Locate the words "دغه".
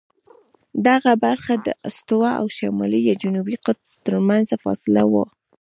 0.87-1.11